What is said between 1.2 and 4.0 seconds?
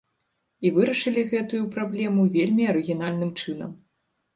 гэтую праблему вельмі арыгінальным чынам.